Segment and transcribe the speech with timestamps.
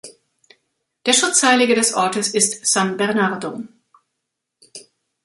[1.05, 3.61] Der Schutzheilige des Ortes ist San Bernardo.